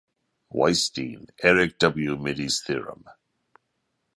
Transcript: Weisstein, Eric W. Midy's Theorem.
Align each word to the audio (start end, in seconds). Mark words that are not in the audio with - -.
Weisstein, 0.49 1.27
Eric 1.43 1.77
W. 1.77 2.17
Midy's 2.17 2.63
Theorem. 2.65 3.05